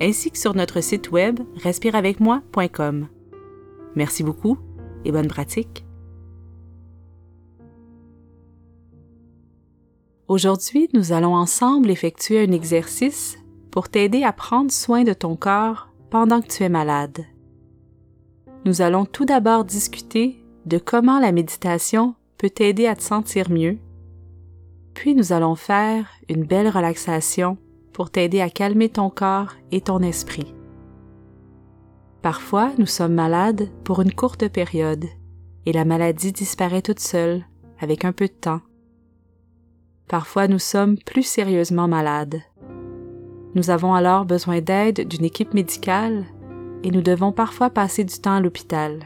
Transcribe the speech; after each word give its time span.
ainsi 0.00 0.30
que 0.30 0.38
sur 0.38 0.54
notre 0.54 0.80
site 0.80 1.10
web 1.10 1.40
respireavecmoi.com. 1.56 3.08
Merci 3.94 4.22
beaucoup 4.22 4.58
et 5.04 5.12
bonne 5.12 5.28
pratique. 5.28 5.84
Aujourd'hui, 10.28 10.88
nous 10.92 11.12
allons 11.12 11.34
ensemble 11.34 11.90
effectuer 11.90 12.44
un 12.44 12.52
exercice 12.52 13.38
pour 13.70 13.88
t'aider 13.88 14.24
à 14.24 14.32
prendre 14.32 14.70
soin 14.70 15.02
de 15.02 15.14
ton 15.14 15.36
corps 15.36 15.88
pendant 16.10 16.42
que 16.42 16.48
tu 16.48 16.64
es 16.64 16.68
malade. 16.68 17.24
Nous 18.64 18.82
allons 18.82 19.06
tout 19.06 19.24
d'abord 19.24 19.64
discuter 19.64 20.44
de 20.66 20.78
comment 20.78 21.18
la 21.18 21.32
méditation 21.32 22.14
peut 22.36 22.50
t'aider 22.50 22.86
à 22.86 22.94
te 22.94 23.02
sentir 23.02 23.50
mieux, 23.50 23.78
puis 24.92 25.14
nous 25.14 25.32
allons 25.32 25.54
faire 25.54 26.08
une 26.28 26.44
belle 26.44 26.68
relaxation 26.68 27.56
pour 27.98 28.10
t'aider 28.10 28.40
à 28.40 28.48
calmer 28.48 28.88
ton 28.88 29.10
corps 29.10 29.56
et 29.72 29.80
ton 29.80 29.98
esprit. 30.02 30.54
Parfois, 32.22 32.70
nous 32.78 32.86
sommes 32.86 33.14
malades 33.14 33.70
pour 33.82 34.00
une 34.00 34.12
courte 34.12 34.46
période 34.46 35.06
et 35.66 35.72
la 35.72 35.84
maladie 35.84 36.30
disparaît 36.30 36.80
toute 36.80 37.00
seule 37.00 37.44
avec 37.80 38.04
un 38.04 38.12
peu 38.12 38.28
de 38.28 38.32
temps. 38.32 38.60
Parfois, 40.06 40.46
nous 40.46 40.60
sommes 40.60 40.96
plus 40.96 41.24
sérieusement 41.24 41.88
malades. 41.88 42.40
Nous 43.56 43.68
avons 43.68 43.94
alors 43.94 44.26
besoin 44.26 44.60
d'aide 44.60 45.08
d'une 45.08 45.24
équipe 45.24 45.52
médicale 45.52 46.24
et 46.84 46.92
nous 46.92 47.02
devons 47.02 47.32
parfois 47.32 47.68
passer 47.68 48.04
du 48.04 48.16
temps 48.20 48.36
à 48.36 48.40
l'hôpital. 48.40 49.00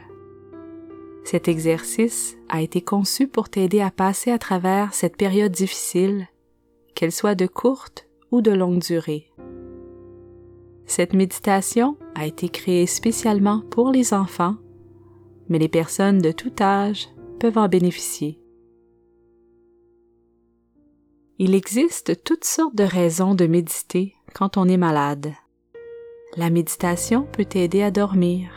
Cet 1.23 1.47
exercice 1.47 2.37
a 2.47 2.61
été 2.61 2.81
conçu 2.81 3.27
pour 3.27 3.49
t'aider 3.49 3.81
à 3.81 3.89
passer 3.89 4.29
à 4.29 4.37
travers 4.37 4.93
cette 4.93 5.17
période 5.17 5.51
difficile, 5.51 6.27
qu'elle 6.93 7.11
soit 7.11 7.33
de 7.33 7.47
courte 7.47 8.07
de 8.41 8.51
longue 8.51 8.79
durée. 8.79 9.31
Cette 10.85 11.13
méditation 11.13 11.97
a 12.15 12.25
été 12.25 12.49
créée 12.49 12.85
spécialement 12.85 13.61
pour 13.71 13.91
les 13.91 14.13
enfants, 14.13 14.55
mais 15.49 15.59
les 15.59 15.69
personnes 15.69 16.19
de 16.19 16.31
tout 16.31 16.53
âge 16.59 17.09
peuvent 17.39 17.57
en 17.57 17.67
bénéficier. 17.67 18.39
Il 21.39 21.55
existe 21.55 22.23
toutes 22.23 22.45
sortes 22.45 22.75
de 22.75 22.83
raisons 22.83 23.33
de 23.35 23.47
méditer 23.47 24.15
quand 24.33 24.57
on 24.57 24.67
est 24.67 24.77
malade. 24.77 25.33
La 26.37 26.49
méditation 26.49 27.27
peut 27.31 27.47
aider 27.55 27.81
à 27.81 27.91
dormir, 27.91 28.49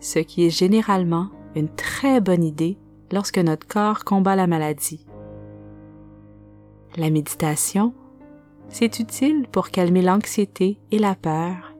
ce 0.00 0.18
qui 0.18 0.44
est 0.44 0.50
généralement 0.50 1.28
une 1.54 1.68
très 1.68 2.20
bonne 2.20 2.44
idée 2.44 2.78
lorsque 3.12 3.38
notre 3.38 3.66
corps 3.66 4.04
combat 4.04 4.36
la 4.36 4.46
maladie. 4.46 5.06
La 6.96 7.08
méditation 7.10 7.94
c'est 8.72 8.98
utile 8.98 9.46
pour 9.52 9.68
calmer 9.68 10.02
l'anxiété 10.02 10.78
et 10.90 10.98
la 10.98 11.14
peur. 11.14 11.74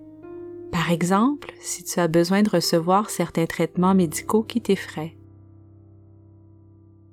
Par 0.71 0.91
exemple, 0.91 1.53
si 1.61 1.83
tu 1.84 1.99
as 1.99 2.07
besoin 2.07 2.43
de 2.43 2.51
recevoir 2.51 3.11
certains 3.11 3.47
traitements 3.47 3.95
médicaux 3.95 4.43
qui 4.43 4.61
t'effraient. 4.61 5.17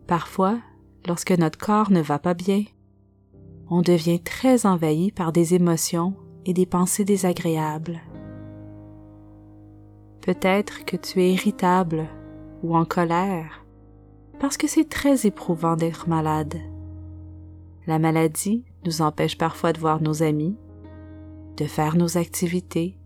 Parfois, 0.05 0.59
lorsque 1.07 1.31
notre 1.31 1.57
corps 1.57 1.91
ne 1.91 2.01
va 2.01 2.19
pas 2.19 2.33
bien, 2.33 2.63
on 3.69 3.81
devient 3.81 4.21
très 4.21 4.65
envahi 4.65 5.11
par 5.11 5.31
des 5.31 5.53
émotions 5.53 6.13
et 6.45 6.53
des 6.53 6.65
pensées 6.65 7.05
désagréables. 7.05 8.01
Peut-être 10.21 10.83
que 10.85 10.97
tu 10.97 11.21
es 11.21 11.33
irritable 11.33 12.07
ou 12.63 12.75
en 12.75 12.85
colère 12.85 13.65
parce 14.39 14.57
que 14.57 14.67
c'est 14.67 14.89
très 14.89 15.25
éprouvant 15.25 15.75
d'être 15.75 16.07
malade. 16.07 16.55
La 17.87 17.99
maladie 17.99 18.63
nous 18.85 19.01
empêche 19.01 19.37
parfois 19.37 19.73
de 19.73 19.79
voir 19.79 20.01
nos 20.01 20.23
amis, 20.23 20.55
de 21.57 21.65
faire 21.65 21.95
nos 21.95 22.17
activités, 22.17 22.97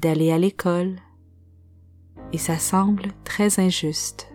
d'aller 0.00 0.32
à 0.32 0.38
l'école, 0.38 0.96
et 2.32 2.38
ça 2.38 2.58
semble 2.58 3.08
très 3.24 3.60
injuste. 3.60 4.32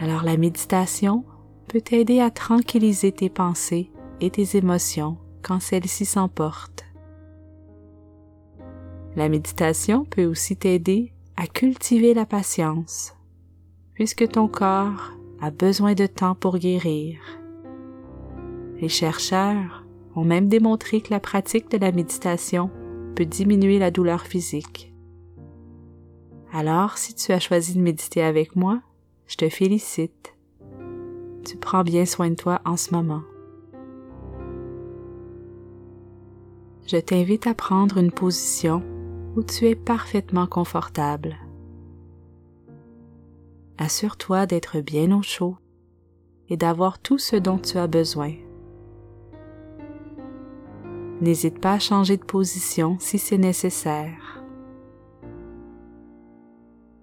Alors 0.00 0.22
la 0.22 0.36
méditation 0.36 1.24
peut 1.68 1.80
t'aider 1.80 2.20
à 2.20 2.30
tranquilliser 2.30 3.12
tes 3.12 3.28
pensées 3.28 3.90
et 4.20 4.30
tes 4.30 4.56
émotions 4.56 5.18
quand 5.42 5.60
celles-ci 5.60 6.04
s'emportent. 6.04 6.84
La 9.16 9.28
méditation 9.28 10.04
peut 10.04 10.24
aussi 10.24 10.56
t'aider 10.56 11.12
à 11.36 11.46
cultiver 11.46 12.14
la 12.14 12.26
patience, 12.26 13.14
puisque 13.94 14.28
ton 14.28 14.48
corps 14.48 15.12
a 15.40 15.50
besoin 15.50 15.94
de 15.94 16.06
temps 16.06 16.34
pour 16.34 16.58
guérir. 16.58 17.20
Les 18.80 18.88
chercheurs 18.88 19.84
ont 20.14 20.24
même 20.24 20.48
démontré 20.48 21.00
que 21.00 21.10
la 21.10 21.20
pratique 21.20 21.70
de 21.70 21.78
la 21.78 21.92
méditation 21.92 22.70
peut 23.16 23.26
diminuer 23.26 23.78
la 23.78 23.90
douleur 23.90 24.22
physique. 24.22 24.94
Alors, 26.52 26.96
si 26.96 27.14
tu 27.14 27.32
as 27.32 27.40
choisi 27.40 27.74
de 27.74 27.80
méditer 27.80 28.22
avec 28.22 28.56
moi, 28.56 28.80
je 29.26 29.36
te 29.36 29.48
félicite. 29.48 30.34
Tu 31.44 31.56
prends 31.56 31.82
bien 31.82 32.06
soin 32.06 32.30
de 32.30 32.36
toi 32.36 32.60
en 32.64 32.76
ce 32.76 32.94
moment. 32.94 33.22
Je 36.86 36.96
t'invite 36.96 37.46
à 37.46 37.54
prendre 37.54 37.98
une 37.98 38.12
position 38.12 38.82
où 39.36 39.42
tu 39.42 39.66
es 39.66 39.74
parfaitement 39.74 40.46
confortable. 40.46 41.36
Assure-toi 43.76 44.46
d'être 44.46 44.80
bien 44.80 45.16
au 45.16 45.22
chaud 45.22 45.56
et 46.48 46.56
d'avoir 46.56 46.98
tout 46.98 47.18
ce 47.18 47.36
dont 47.36 47.58
tu 47.58 47.76
as 47.76 47.86
besoin. 47.86 48.32
N'hésite 51.20 51.60
pas 51.60 51.74
à 51.74 51.78
changer 51.80 52.16
de 52.16 52.24
position 52.24 52.96
si 53.00 53.18
c'est 53.18 53.38
nécessaire. 53.38 54.44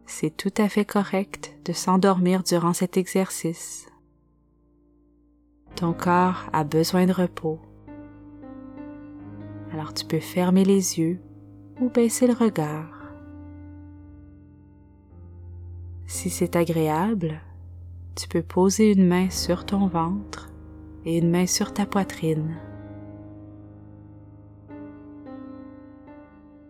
C'est 0.06 0.36
tout 0.36 0.54
à 0.58 0.70
fait 0.70 0.86
correct 0.86 1.58
de 1.66 1.74
s'endormir 1.74 2.44
durant 2.44 2.72
cet 2.72 2.96
exercice. 2.96 3.88
Ton 5.76 5.92
corps 5.92 6.46
a 6.54 6.64
besoin 6.64 7.06
de 7.06 7.12
repos. 7.12 7.60
Alors 9.74 9.94
tu 9.94 10.06
peux 10.06 10.22
fermer 10.22 10.64
les 10.64 11.00
yeux 11.00 11.20
ou 11.82 11.90
baisser 11.90 12.28
le 12.28 12.34
regard. 12.34 13.12
Si 16.08 16.30
c'est 16.30 16.56
agréable, 16.56 17.42
tu 18.16 18.30
peux 18.30 18.44
poser 18.44 18.94
une 18.94 19.06
main 19.06 19.30
sur 19.30 19.66
ton 19.66 19.88
ventre 19.88 20.50
et 21.04 21.18
une 21.18 21.30
main 21.30 21.48
sur 21.48 21.74
ta 21.74 21.86
poitrine. 21.86 22.56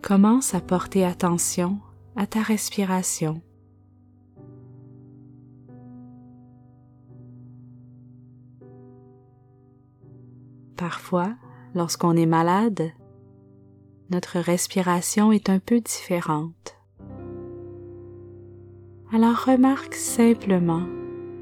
Commence 0.05 0.53
à 0.53 0.61
porter 0.61 1.03
attention 1.03 1.79
à 2.15 2.27
ta 2.27 2.43
respiration. 2.43 3.41
Parfois, 10.77 11.33
lorsqu'on 11.73 12.15
est 12.15 12.27
malade, 12.27 12.91
notre 14.11 14.37
respiration 14.37 15.31
est 15.31 15.49
un 15.49 15.57
peu 15.57 15.81
différente. 15.81 16.77
Alors 19.11 19.43
remarque 19.43 19.95
simplement 19.95 20.83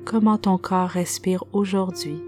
comment 0.05 0.37
ton 0.37 0.57
corps 0.57 0.87
respire 0.87 1.43
aujourd'hui, 1.51 2.23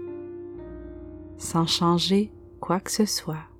sans 1.38 1.66
changer 1.66 2.30
quoi 2.60 2.78
que 2.78 2.90
ce 2.90 3.06
soit. 3.06 3.55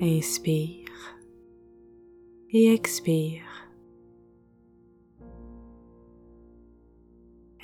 Inspire 0.00 1.18
et 2.50 2.72
expire. 2.72 3.42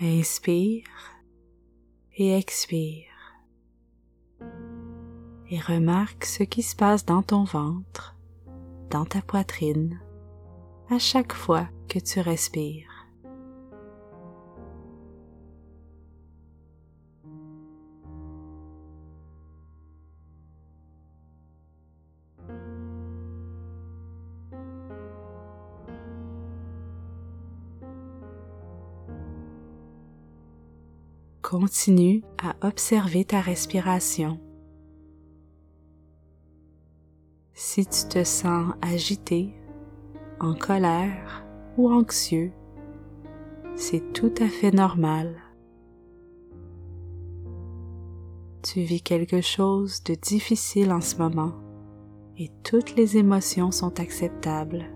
Inspire 0.00 0.82
et 2.16 2.36
expire. 2.36 3.06
Et 5.48 5.60
remarque 5.60 6.24
ce 6.24 6.42
qui 6.42 6.64
se 6.64 6.74
passe 6.74 7.06
dans 7.06 7.22
ton 7.22 7.44
ventre, 7.44 8.16
dans 8.90 9.04
ta 9.04 9.22
poitrine, 9.22 10.00
à 10.90 10.98
chaque 10.98 11.34
fois 11.34 11.68
que 11.88 12.00
tu 12.00 12.18
respires. 12.18 12.93
Continue 31.56 32.24
à 32.42 32.66
observer 32.66 33.24
ta 33.24 33.40
respiration. 33.40 34.40
Si 37.52 37.86
tu 37.86 38.08
te 38.08 38.24
sens 38.24 38.74
agité, 38.82 39.54
en 40.40 40.54
colère 40.54 41.46
ou 41.76 41.92
anxieux, 41.92 42.50
c'est 43.76 44.02
tout 44.12 44.34
à 44.40 44.48
fait 44.48 44.72
normal. 44.72 45.36
Tu 48.64 48.80
vis 48.80 49.02
quelque 49.02 49.40
chose 49.40 50.02
de 50.02 50.16
difficile 50.16 50.90
en 50.90 51.00
ce 51.00 51.18
moment 51.18 51.52
et 52.36 52.50
toutes 52.64 52.96
les 52.96 53.16
émotions 53.16 53.70
sont 53.70 54.00
acceptables. 54.00 54.93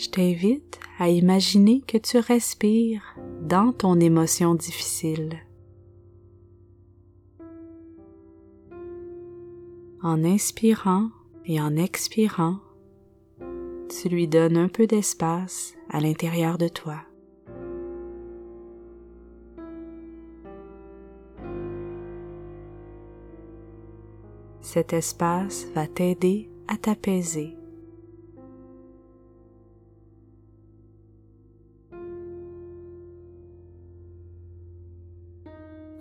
Je 0.00 0.08
t'invite 0.08 0.80
à 0.98 1.10
imaginer 1.10 1.82
que 1.82 1.98
tu 1.98 2.16
respires 2.16 3.18
dans 3.42 3.70
ton 3.70 4.00
émotion 4.00 4.54
difficile. 4.54 5.38
En 10.02 10.24
inspirant 10.24 11.10
et 11.44 11.60
en 11.60 11.76
expirant, 11.76 12.60
tu 13.90 14.08
lui 14.08 14.26
donnes 14.26 14.56
un 14.56 14.68
peu 14.68 14.86
d'espace 14.86 15.74
à 15.90 16.00
l'intérieur 16.00 16.56
de 16.56 16.68
toi. 16.68 17.02
Cet 24.62 24.94
espace 24.94 25.66
va 25.74 25.86
t'aider 25.86 26.48
à 26.68 26.78
t'apaiser. 26.78 27.59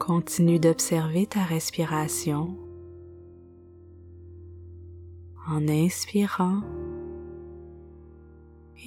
Continue 0.09 0.57
d'observer 0.57 1.27
ta 1.27 1.43
respiration 1.43 2.57
en 5.47 5.67
inspirant 5.67 6.63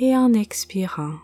et 0.00 0.16
en 0.16 0.32
expirant. 0.32 1.14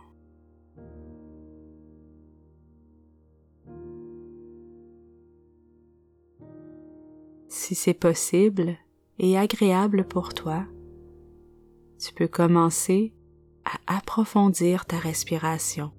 Si 7.49 7.75
c'est 7.75 7.93
possible 7.93 8.77
et 9.19 9.37
agréable 9.37 10.07
pour 10.07 10.33
toi, 10.33 10.65
tu 11.99 12.15
peux 12.15 12.29
commencer 12.29 13.13
à 13.65 13.97
approfondir 13.97 14.87
ta 14.87 14.97
respiration. 14.97 15.91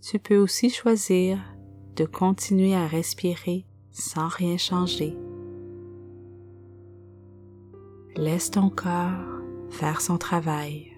Tu 0.00 0.20
peux 0.20 0.36
aussi 0.36 0.70
choisir 0.70 1.55
de 1.96 2.04
continuer 2.04 2.74
à 2.74 2.86
respirer 2.86 3.64
sans 3.90 4.28
rien 4.28 4.58
changer. 4.58 5.16
Laisse 8.16 8.50
ton 8.50 8.68
corps 8.68 9.12
faire 9.70 10.02
son 10.02 10.18
travail. 10.18 10.92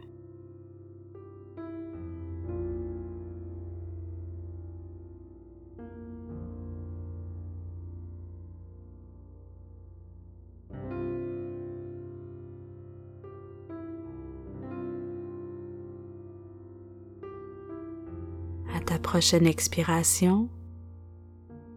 À 18.75 18.81
ta 18.81 18.99
prochaine 18.99 19.47
expiration, 19.47 20.49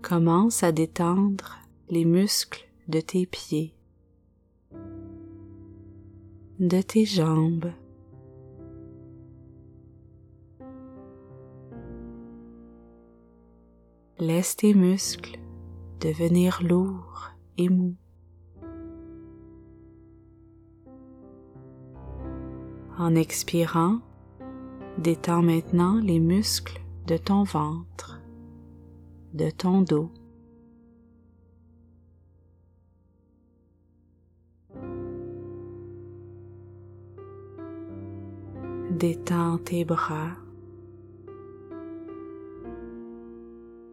commence 0.01 0.63
à 0.63 0.71
détendre 0.71 1.59
les 1.89 2.05
muscles 2.05 2.67
de 2.87 2.99
tes 2.99 3.25
pieds 3.25 3.73
de 6.61 6.79
tes 6.79 7.05
jambes. 7.05 7.71
Laisse 14.19 14.55
tes 14.55 14.75
muscles 14.75 15.39
devenir 15.99 16.61
lourds 16.61 17.31
et 17.57 17.67
mous. 17.67 17.95
En 22.99 23.15
expirant, 23.15 23.97
détends 24.99 25.41
maintenant 25.41 25.95
les 25.99 26.19
muscles 26.19 26.79
de 27.07 27.17
ton 27.17 27.43
ventre, 27.43 28.20
de 29.33 29.49
ton 29.49 29.81
dos. 29.81 30.09
Détends 38.91 39.57
tes 39.57 39.85
bras, 39.85 40.35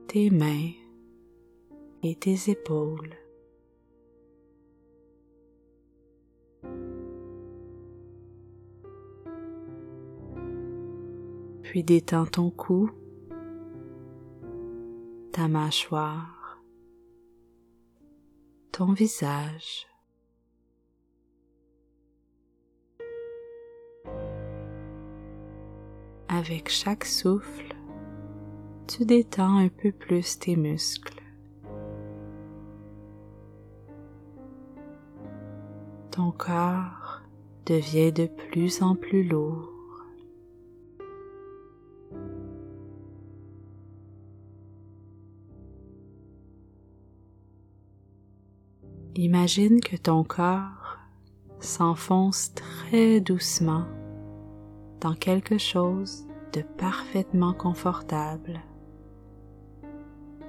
tes 0.08 0.30
mains 0.30 0.72
et 2.02 2.14
tes 2.16 2.50
épaules. 2.50 3.14
Puis 11.62 11.84
détends 11.84 12.26
ton 12.26 12.50
cou, 12.50 12.90
ta 15.38 15.46
mâchoire, 15.46 16.60
ton 18.72 18.92
visage. 18.92 19.86
avec 26.28 26.68
chaque 26.68 27.04
souffle, 27.04 27.76
tu 28.88 29.04
détends 29.04 29.58
un 29.58 29.68
peu 29.68 29.92
plus 29.92 30.40
tes 30.40 30.56
muscles. 30.56 31.22
Ton 36.10 36.32
corps 36.32 37.20
devient 37.64 38.12
de 38.12 38.26
plus 38.26 38.82
en 38.82 38.96
plus 38.96 39.22
lourd. 39.22 39.77
Imagine 49.20 49.80
que 49.80 49.96
ton 49.96 50.22
corps 50.22 50.96
s'enfonce 51.58 52.54
très 52.54 53.20
doucement 53.20 53.84
dans 55.00 55.14
quelque 55.14 55.58
chose 55.58 56.24
de 56.52 56.62
parfaitement 56.62 57.52
confortable, 57.52 58.60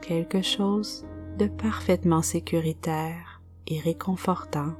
quelque 0.04 0.44
chose 0.44 1.04
de 1.40 1.48
parfaitement 1.48 2.22
sécuritaire 2.22 3.42
et 3.66 3.80
réconfortant. 3.80 4.76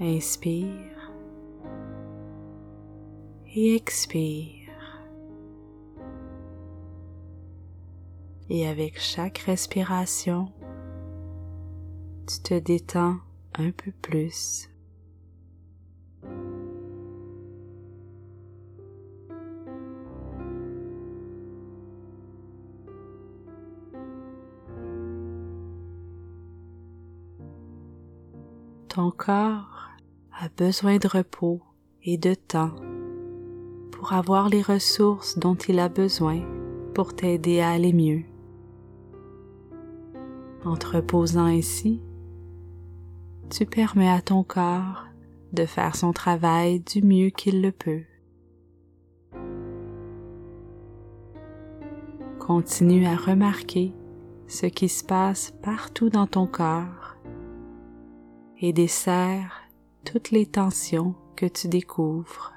Inspire 0.00 1.10
et 3.54 3.74
expire. 3.74 4.59
Et 8.52 8.66
avec 8.66 9.00
chaque 9.00 9.38
respiration, 9.38 10.48
tu 12.26 12.40
te 12.42 12.58
détends 12.58 13.18
un 13.54 13.70
peu 13.70 13.92
plus. 14.02 14.68
Ton 28.88 29.12
corps 29.12 29.90
a 30.32 30.48
besoin 30.56 30.96
de 30.96 31.06
repos 31.06 31.62
et 32.02 32.18
de 32.18 32.34
temps 32.34 32.74
pour 33.92 34.12
avoir 34.12 34.48
les 34.48 34.62
ressources 34.62 35.38
dont 35.38 35.54
il 35.54 35.78
a 35.78 35.88
besoin 35.88 36.40
pour 36.94 37.14
t'aider 37.14 37.60
à 37.60 37.70
aller 37.70 37.92
mieux. 37.92 38.29
En 40.64 40.76
te 40.76 40.86
reposant 40.86 41.46
ainsi, 41.46 42.00
tu 43.48 43.64
permets 43.64 44.10
à 44.10 44.20
ton 44.20 44.42
corps 44.42 45.06
de 45.52 45.64
faire 45.64 45.96
son 45.96 46.12
travail 46.12 46.80
du 46.80 47.02
mieux 47.02 47.30
qu'il 47.30 47.62
le 47.62 47.72
peut. 47.72 48.02
Continue 52.38 53.06
à 53.06 53.16
remarquer 53.16 53.92
ce 54.48 54.66
qui 54.66 54.88
se 54.88 55.02
passe 55.02 55.52
partout 55.62 56.10
dans 56.10 56.26
ton 56.26 56.46
corps 56.46 57.16
et 58.60 58.72
desserre 58.72 59.62
toutes 60.04 60.30
les 60.30 60.46
tensions 60.46 61.14
que 61.36 61.46
tu 61.46 61.68
découvres. 61.68 62.52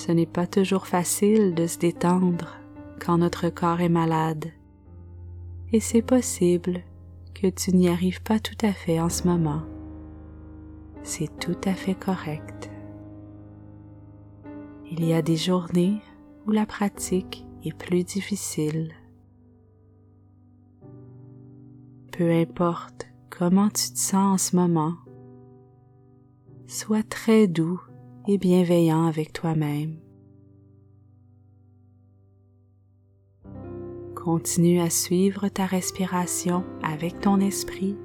Ce 0.00 0.12
n'est 0.12 0.24
pas 0.24 0.46
toujours 0.46 0.86
facile 0.86 1.54
de 1.54 1.66
se 1.66 1.76
détendre 1.76 2.56
quand 3.04 3.18
notre 3.18 3.50
corps 3.50 3.82
est 3.82 3.90
malade, 3.90 4.46
et 5.74 5.80
c'est 5.80 6.00
possible 6.00 6.80
que 7.34 7.48
tu 7.48 7.72
n'y 7.72 7.86
arrives 7.86 8.22
pas 8.22 8.40
tout 8.40 8.56
à 8.62 8.72
fait 8.72 8.98
en 8.98 9.10
ce 9.10 9.28
moment. 9.28 9.60
C'est 11.02 11.38
tout 11.38 11.58
à 11.66 11.74
fait 11.74 11.94
correct. 11.94 12.70
Il 14.90 15.04
y 15.04 15.12
a 15.12 15.20
des 15.20 15.36
journées 15.36 16.00
où 16.46 16.50
la 16.50 16.64
pratique 16.64 17.44
est 17.62 17.76
plus 17.76 18.02
difficile. 18.02 18.94
Peu 22.10 22.30
importe 22.30 23.06
comment 23.28 23.68
tu 23.68 23.92
te 23.92 23.98
sens 23.98 24.14
en 24.14 24.38
ce 24.38 24.56
moment, 24.56 24.94
sois 26.66 27.02
très 27.02 27.46
doux 27.46 27.82
bienveillant 28.38 29.06
avec 29.06 29.32
toi-même. 29.32 29.96
Continue 34.14 34.80
à 34.80 34.90
suivre 34.90 35.48
ta 35.48 35.66
respiration 35.66 36.64
avec 36.82 37.20
ton 37.20 37.40
esprit, 37.40 37.96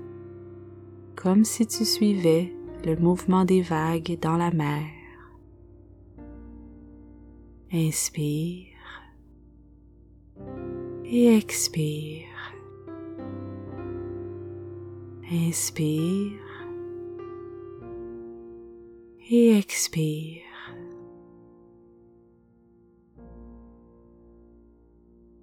comme 1.15 1.43
si 1.43 1.67
tu 1.67 1.83
suivais 1.83 2.53
le 2.85 2.95
mouvement 2.95 3.45
des 3.45 3.61
vagues 3.61 4.17
dans 4.21 4.37
la 4.37 4.51
mer. 4.51 4.85
Inspire 7.73 8.67
et 11.05 11.35
expire. 11.35 12.27
Inspire 15.31 16.54
et 19.29 19.57
expire. 19.57 20.43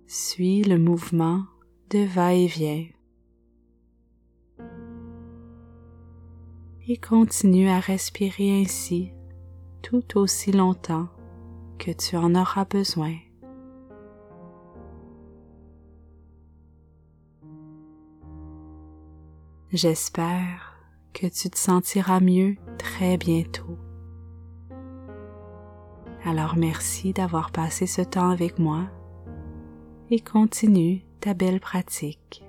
Suis 0.06 0.62
le 0.62 0.78
mouvement 0.78 1.44
de 1.90 2.04
va-et-vient 2.04 2.86
et 6.86 6.96
continue 6.96 7.68
à 7.68 7.80
respirer 7.80 8.62
ainsi 8.62 9.10
tout 9.82 10.18
aussi 10.18 10.52
longtemps 10.52 11.08
que 11.78 11.90
tu 11.90 12.16
en 12.16 12.34
auras 12.34 12.64
besoin. 12.64 13.16
J'espère 19.72 20.71
que 21.12 21.26
tu 21.26 21.50
te 21.50 21.58
sentiras 21.58 22.20
mieux 22.20 22.56
très 22.78 23.16
bientôt. 23.16 23.78
Alors 26.24 26.56
merci 26.56 27.12
d'avoir 27.12 27.50
passé 27.50 27.86
ce 27.86 28.02
temps 28.02 28.30
avec 28.30 28.58
moi 28.58 28.86
et 30.10 30.20
continue 30.20 31.04
ta 31.20 31.34
belle 31.34 31.60
pratique. 31.60 32.44